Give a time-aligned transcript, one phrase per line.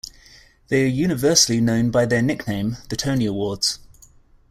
[0.69, 3.77] They are universally known by their nickname, the Tony Awards.